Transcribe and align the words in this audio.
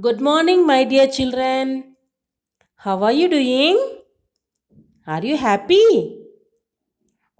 Good 0.00 0.20
morning, 0.20 0.64
my 0.64 0.84
dear 0.84 1.08
children. 1.08 1.96
How 2.76 3.02
are 3.02 3.10
you 3.10 3.28
doing? 3.28 3.78
Are 5.04 5.24
you 5.24 5.36
happy? 5.36 6.20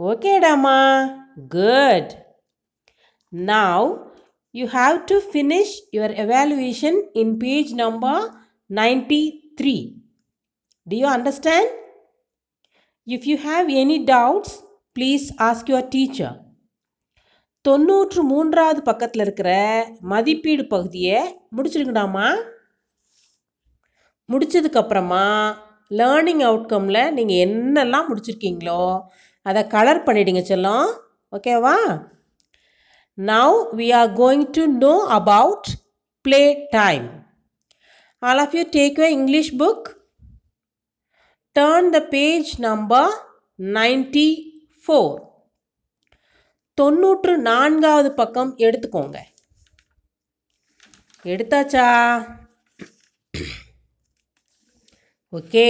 Okay, 0.01 0.41
Dama. 0.41 1.27
Good. 1.47 2.17
Now 3.31 4.11
you 4.51 4.67
have 4.67 5.07
to 5.07 5.21
finish 5.21 5.69
your 5.93 6.11
evaluation 6.11 7.11
in 7.15 7.39
page 7.39 7.71
number 7.73 8.33
93. 8.69 9.97
Do 10.89 10.97
you 10.97 11.07
understand? 11.07 11.69
If 13.07 13.25
you 13.25 13.37
have 13.37 13.69
any 13.69 14.05
doubts, 14.05 14.63
please 14.97 15.31
ask 15.39 15.69
your 15.69 15.83
teacher. 15.83 16.41
தொண்ணூற்று 17.65 18.23
மூன்றாவது 18.23 18.83
பக்கத்தில் 18.83 19.23
இருக்கிற 19.23 19.51
மதிப்பீடு 20.01 20.67
பகுதியை 20.67 21.19
முடிச்சிருங்கடாமா. 21.57 22.29
முடிச்சதுக்கப்புறமா 24.29 25.27
learning 25.91 26.43
அவுட்கமில் 26.49 27.13
நீங்கள் 27.17 27.43
என்னெல்லாம் 27.45 28.09
முடிச்சிருக்கீங்களோ 28.11 28.83
அதை 29.43 29.67
கலர் 29.67 30.05
பண்ணிடுங்க 30.05 30.43
செல்லம். 30.51 30.89
ஓகேவா 31.37 31.77
now 33.19 33.57
we? 33.79 33.87
Are 33.95 34.11
going 34.13 34.45
to 34.51 34.65
know 34.85 34.95
about 35.21 35.69
play 36.25 36.43
time 36.71 37.07
all 38.23 38.39
of 38.39 38.55
you 38.55 38.63
take 38.77 38.99
you 39.03 39.09
English 39.19 39.51
book 39.57 39.89
turn 41.57 41.89
the 41.91 42.01
page 42.15 42.51
number 42.59 43.13
ninety 43.59 44.29
four 44.85 45.17
தொண்ணூற்று 46.81 47.33
நான்காவது 47.49 48.11
பக்கம் 48.21 48.53
எடுத்துக்கோங்க. 48.67 49.19
எடுத்தாச்சா? 51.25 51.87
Okay. 55.33 55.69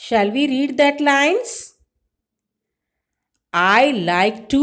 Shall 0.00 0.30
we 0.36 0.42
read 0.52 0.76
that 0.82 1.00
lines 1.08 1.54
I 3.52 3.82
like 4.10 4.38
to 4.54 4.62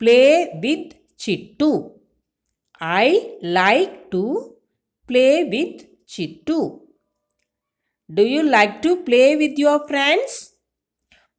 play 0.00 0.20
with 0.64 0.92
Chittu 1.24 1.70
I 3.00 3.08
like 3.58 3.96
to 4.14 4.22
play 5.08 5.26
with 5.54 5.82
Chittu 6.14 6.58
do 8.08 8.24
you 8.32 8.40
like 8.56 8.74
to 8.84 8.90
play 9.08 9.22
with 9.42 9.60
your 9.64 9.84
friends 9.88 10.38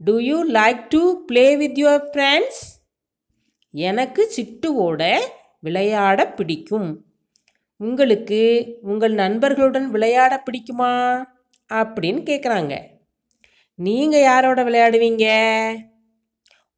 do 0.02 0.14
you 0.28 0.38
like 0.56 0.82
to 0.94 1.02
play 1.26 1.44
with 1.62 1.78
your 1.82 2.06
friends 2.12 2.62
எனக்கு 3.74 4.22
சிட்டுவோட 4.36 5.04
விளையாட 5.66 6.20
பிடிக்கும். 6.38 6.90
உங்களுக்கு 7.78 8.42
உங்கள் 8.82 9.14
நண்பர்களுடன் 9.14 9.88
விளையாட 9.92 10.34
பிடிக்குமா? 10.48 10.92
அப்படின்னு 11.70 12.22
கேட்குறாங்க 12.30 12.74
நீங்கள் 13.80 14.26
யாரோட 14.30 14.60
விளையாடுவீங்க? 14.64 15.28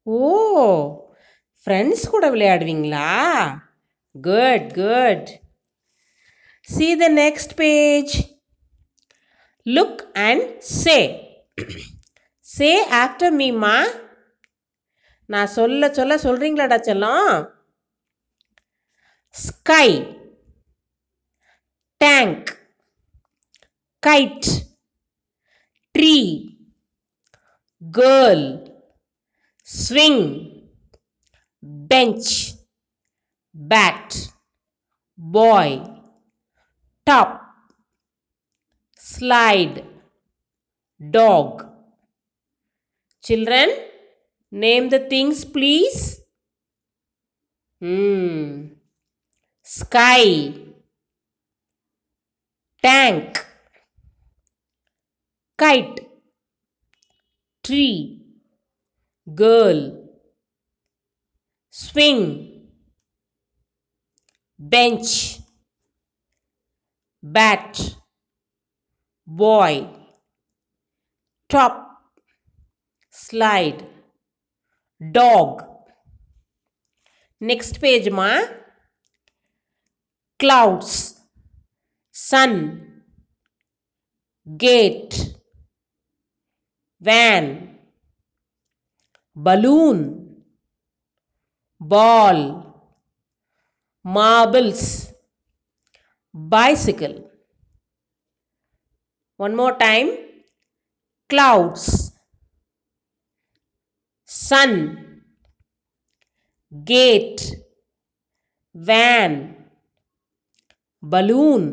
ஓ 0.04 0.20
ஃப்ரெண்ட்ஸ் 1.62 2.06
கூட 2.14 2.26
விளையாடுவீங்களா? 2.36 3.10
Good 4.16 4.70
good 4.82 5.30
see 6.68 6.88
the 7.02 7.10
next 7.14 7.56
page 7.56 8.14
look 9.66 10.02
and 10.28 10.46
say 10.60 10.98
say 12.55 12.71
after 13.03 13.35
மீமா 13.41 13.77
நான் 15.29 15.53
சொல்ல 15.57 15.89
சொல்ல 15.91 16.15
சொல்கிறீங்களாடா 16.25 16.79
செல்லம் 16.89 17.35
sky 19.35 19.89
tank 22.01 22.49
kite 24.03 24.49
tree 25.95 26.17
girl 27.83 28.47
swing 29.67 30.25
bench 31.91 32.33
bat 33.55 34.17
boy 35.19 35.77
top 37.07 37.37
slide 39.01 39.83
dog 41.01 41.61
Children, 43.26 43.72
name 44.52 44.90
the 44.90 45.00
things, 45.00 45.44
please. 45.46 46.22
Hmm. 47.82 48.68
Sky, 49.64 50.54
tank, 52.84 53.44
kite, 55.58 56.02
tree, 57.64 58.22
girl, 59.34 60.08
swing, 61.72 62.70
bench, 64.60 65.40
bat, 67.24 67.96
boy, 69.26 69.88
top 71.50 71.85
slide. 73.16 73.88
Dog. 75.12 75.64
Next 77.40 77.80
page 77.80 78.10
ma. 78.10 78.42
Clouds. 80.38 81.16
Sun. 82.12 83.04
Gate. 84.58 85.36
Van. 87.00 87.78
Balloon. 89.34 90.44
Ball. 91.80 92.40
Marbles. 94.04 95.14
Bicycle. 96.34 97.30
One 99.38 99.56
more 99.56 99.78
time. 99.78 100.10
Clouds 101.30 102.05
sun 104.48 104.80
cat 106.72 107.42
van 108.76 109.38
balloon 111.04 111.68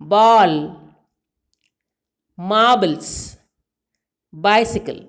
ball 0.00 0.58
marbles 2.38 3.16
bicycle 4.32 5.00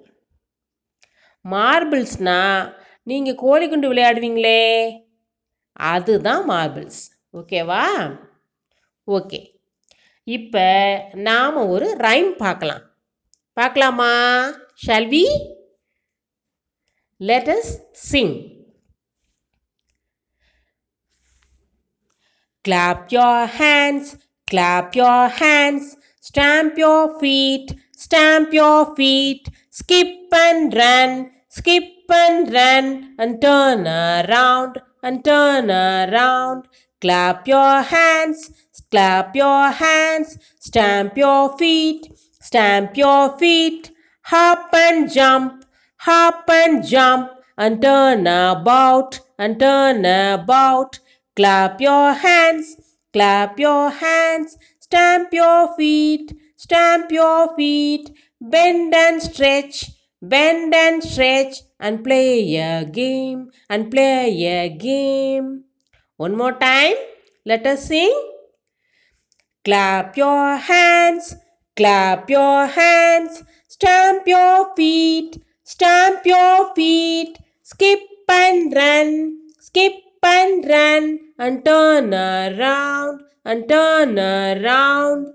மார்பிள்ஸ்னால் 1.46 2.64
நீங்கள் 3.04 3.40
கோழிக்குண்டு 3.44 3.92
விளையாடுவீங்களே? 3.92 4.64
அதுதான் 5.74 6.44
marbles 6.50 7.02
ஓகேவா 7.34 7.86
okay 9.08 9.40
இப்போ 10.24 10.68
நாம் 11.14 11.56
ஒரு 11.56 11.88
rhyme 12.00 12.32
பார்க்கலாம். 12.36 12.84
பார்க்கலாமா? 13.54 14.12
Shall we 14.88 15.26
Let 17.20 17.50
us 17.50 17.78
sing. 17.94 18.56
Clap 22.64 23.12
your 23.12 23.46
hands, 23.46 24.16
clap 24.50 24.96
your 24.96 25.28
hands, 25.28 25.98
stamp 26.22 26.78
your 26.78 27.20
feet, 27.20 27.74
stamp 27.92 28.54
your 28.54 28.96
feet, 28.96 29.50
skip 29.70 30.32
and 30.32 30.74
run, 30.74 31.32
skip 31.50 31.84
and 32.10 32.54
run, 32.54 33.16
and 33.18 33.42
turn 33.42 33.86
around, 33.86 34.82
and 35.04 35.24
turn 35.24 35.70
around. 35.70 36.68
Clap 37.02 37.48
your 37.48 37.82
hands, 37.82 38.52
clap 38.92 39.36
your 39.36 39.72
hands, 39.72 40.38
stamp 40.60 41.18
your 41.18 41.58
feet, 41.58 42.14
stamp 42.40 42.96
your 42.96 43.38
feet, 43.38 43.92
hop 44.24 44.70
and 44.74 45.12
jump, 45.12 45.59
hop 46.00 46.50
and 46.50 46.86
jump 46.86 47.32
and 47.58 47.82
turn 47.82 48.22
about 48.28 49.20
and 49.38 49.60
turn 49.60 50.06
about. 50.06 51.00
Clap 51.36 51.80
your 51.82 52.14
hands, 52.14 52.76
clap 53.14 53.60
your 53.60 53.90
hands, 53.90 54.58
stamp 54.80 55.34
your 55.34 55.76
feet, 55.76 56.34
stamp 56.56 57.12
your 57.12 57.56
feet, 57.56 58.12
bend 58.42 58.94
and 58.94 59.22
stretch, 59.22 59.92
bend 60.22 60.74
and 60.74 61.04
stretch 61.04 61.62
and 61.80 62.04
play 62.04 62.56
a 62.56 62.86
game 62.86 63.50
and 63.70 63.92
play 63.92 64.46
a 64.46 64.70
game. 64.70 65.64
One 66.18 66.36
more 66.36 66.54
time, 66.54 66.96
let 67.46 67.66
us 67.66 67.86
sing. 67.88 68.14
Clap 69.64 70.18
your 70.18 70.56
hands, 70.56 71.36
clap 71.76 72.30
your 72.30 72.68
hands, 72.68 73.44
stamp 73.68 74.28
your 74.28 74.74
feet, 74.76 75.38
stamp 75.70 76.26
your 76.26 76.74
feet, 76.74 77.38
skip 77.62 78.00
and 78.28 78.74
run, 78.74 79.38
skip 79.60 79.94
and 80.24 80.68
run 80.68 81.20
and 81.38 81.64
turn 81.64 82.12
around 82.12 83.22
and 83.46 83.70
turn 83.70 84.18
around. 84.18 85.28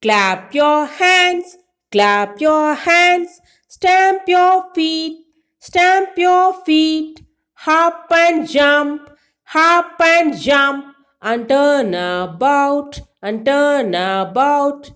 Clap 0.00 0.54
your 0.54 0.86
hands, 0.86 1.58
clap 1.92 2.40
your 2.40 2.72
hands, 2.74 3.38
stamp 3.68 4.22
your 4.26 4.72
feet, 4.74 5.26
stamp 5.58 6.16
your 6.16 6.54
feet, 6.64 7.20
hop 7.66 8.06
and 8.10 8.48
jump, 8.48 9.10
hop 9.44 10.00
and 10.00 10.38
jump, 10.38 10.94
and 11.20 11.46
turn 11.50 11.92
about 11.92 13.00
and 13.20 13.44
turn 13.44 13.94
about. 13.94 14.90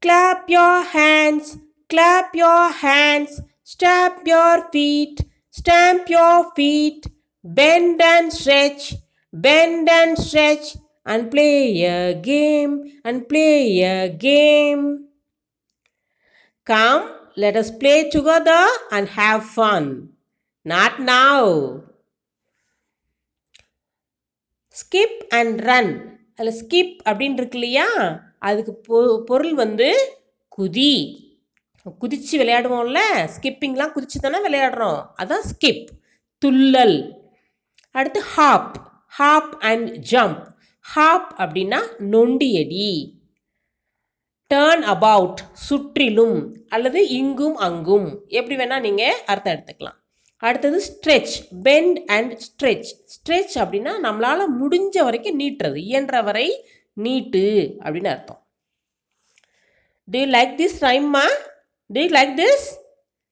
Clap 0.00 0.48
your 0.48 0.84
hands, 0.84 1.58
clap 1.92 2.34
your 2.34 2.70
hands, 2.70 3.40
stamp 3.62 4.26
your 4.26 4.70
feet, 4.70 5.16
stamp 5.50 6.08
your 6.08 6.52
feet, 6.54 7.06
bend 7.44 8.00
and 8.02 8.32
stretch, 8.32 8.94
bend 9.32 9.88
and 9.90 10.18
stretch, 10.18 10.76
and 11.04 11.30
play 11.30 11.84
a 11.84 12.14
game, 12.14 12.74
and 13.04 13.28
play 13.28 13.82
a 13.82 14.08
game. 14.08 14.84
Come, 16.66 17.04
let 17.36 17.56
us 17.56 17.70
play 17.70 18.08
together 18.08 18.64
and 18.90 19.08
have 19.10 19.44
fun. 19.44 19.84
Not 20.66 20.94
now. 21.00 21.42
Skip 24.74 25.18
and 25.28 25.58
run 25.60 25.90
அதில் 26.36 26.56
skip 26.60 26.94
அப்படின்னு 27.08 27.38
இருக்கு 27.40 27.58
இல்லையா 27.58 27.88
அதுக்கு 28.38 28.72
பொ 28.86 28.98
பொருள் 29.24 29.54
வந்து 29.54 29.88
குதி 30.58 30.94
குதித்து 31.98 32.38
விளையாடுவோம்ல 32.38 32.98
ஸ்கிப்பிங்லாம் 33.14 33.92
குதிச்சு 33.94 34.18
தானே 34.20 34.48
விளையாடுறோம். 34.48 35.06
அதான் 35.22 35.44
ஸ்கிப் 35.50 35.86
துள்ளல். 36.44 37.12
அடுத்து 37.90 38.20
hop 38.20 38.76
hop 39.06 39.56
and 39.60 40.06
jump 40.10 40.46
hop 40.80 41.34
அப்படின்னா 41.38 41.80
நொண்டியடி 41.98 43.10
டேர்ன் 44.54 44.82
அபவுட் 44.82 45.40
சுற்றிலும் 45.52 46.66
அல்லது 46.68 47.08
இங்கும் 47.08 47.56
அங்கும். 47.56 48.24
எப்படி 48.28 48.64
வேணால் 48.64 48.80
நீங்கள் 48.80 49.14
அர்த்தம் 49.26 49.54
எடுத்துக்கலாம். 49.54 50.00
அடுத்தது 50.36 50.82
stretch 50.88 51.62
bend 51.62 51.98
and 52.06 52.32
stretch 52.32 52.86
stretch 53.12 53.54
அப்படின்னா 53.54 53.92
நம்மளால் 54.02 54.46
முடிஞ்ச 54.60 55.04
வரைக்கும் 55.04 55.40
நீட்டுறது. 55.40 55.76
இயன்ற 55.76 56.22
வரை 56.22 56.68
நீட்டு 56.92 57.74
அப்படின்னு 57.78 58.06
அர்த்தம். 58.06 58.46
டு 60.10 60.18
யூ 60.18 60.26
லைக் 60.26 60.60
திஸ் 60.60 60.80
ரைம்மா 60.80 61.26
Do 61.92 62.00
you 62.00 62.08
like 62.08 62.36
this? 62.36 62.78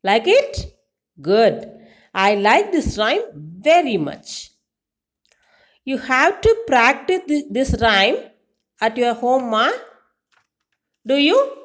Like 0.04 0.24
it? 0.26 0.74
Good. 1.20 1.70
I 2.12 2.34
like 2.34 2.72
this 2.72 2.98
rhyme 2.98 3.22
very 3.34 3.96
much. 3.96 4.50
You 5.84 5.96
have 5.96 6.40
to 6.42 6.56
practice 6.66 7.22
this 7.48 7.74
rhyme 7.80 8.16
at 8.80 8.96
your 8.98 9.14
home, 9.14 9.50
ma. 9.50 9.70
Do 11.06 11.16
you? 11.16 11.56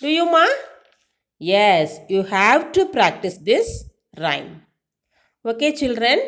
Do 0.00 0.08
you, 0.08 0.24
ma? 0.26 0.46
Yes, 1.38 1.98
you 2.08 2.22
have 2.22 2.70
to 2.72 2.86
practice 2.86 3.38
this 3.38 3.84
rhyme. 4.16 4.62
Okay, 5.44 5.72
children, 5.74 6.20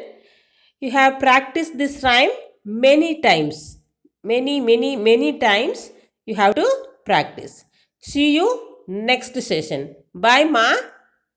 you 0.80 0.90
have 0.90 1.20
practiced 1.20 1.78
this 1.78 2.02
rhyme 2.02 2.30
many 2.64 3.20
times. 3.20 3.78
Many, 4.24 4.60
many, 4.60 4.96
many 4.96 5.38
times 5.38 5.90
you 6.26 6.34
have 6.34 6.54
to 6.54 6.66
practice. 7.04 7.64
See 8.00 8.34
you 8.34 8.71
next 8.88 9.40
session. 9.42 9.96
Bye, 10.14 10.44
Ma. 10.44 10.74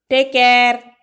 Take 0.10 0.34
care. 0.34 0.95